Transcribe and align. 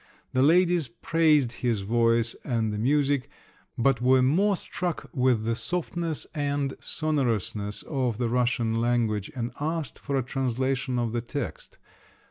The 0.33 0.41
ladies 0.41 0.87
praised 0.87 1.51
his 1.51 1.81
voice 1.81 2.33
and 2.43 2.73
the 2.73 2.79
music, 2.79 3.29
but 3.77 4.01
were 4.01 4.23
more 4.23 4.55
struck 4.57 5.07
with 5.13 5.43
the 5.43 5.55
softness 5.55 6.25
and 6.33 6.73
sonorousness 6.79 7.83
of 7.83 8.17
the 8.17 8.27
Russian 8.27 8.73
language 8.81 9.31
and 9.35 9.51
asked 9.59 9.99
for 9.99 10.15
a 10.15 10.23
translation 10.23 10.97
of 10.97 11.11
the 11.11 11.21
text. 11.21 11.77